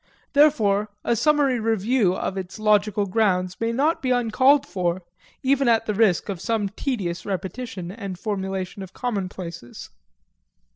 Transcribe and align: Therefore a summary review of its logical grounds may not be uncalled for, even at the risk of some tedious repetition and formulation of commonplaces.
Therefore 0.33 0.89
a 1.03 1.15
summary 1.15 1.59
review 1.59 2.15
of 2.15 2.35
its 2.35 2.57
logical 2.57 3.05
grounds 3.05 3.57
may 3.61 3.71
not 3.71 4.01
be 4.01 4.09
uncalled 4.09 4.65
for, 4.65 5.03
even 5.43 5.67
at 5.67 5.85
the 5.85 5.93
risk 5.93 6.27
of 6.27 6.41
some 6.41 6.69
tedious 6.69 7.23
repetition 7.23 7.91
and 7.91 8.17
formulation 8.17 8.81
of 8.81 8.93
commonplaces. 8.93 9.91